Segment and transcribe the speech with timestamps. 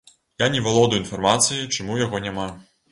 [0.43, 2.53] Я не валодаю інфармацыяй, чаму яго няма.